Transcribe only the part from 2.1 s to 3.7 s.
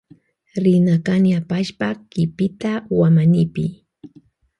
kipita wamanipi.